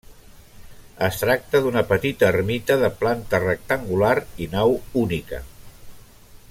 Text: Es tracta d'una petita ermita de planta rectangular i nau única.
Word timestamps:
Es 1.07 1.19
tracta 1.23 1.61
d'una 1.65 1.83
petita 1.91 2.29
ermita 2.35 2.79
de 2.85 2.91
planta 3.03 3.43
rectangular 3.45 4.13
i 4.47 4.49
nau 4.57 4.75
única. 5.07 5.43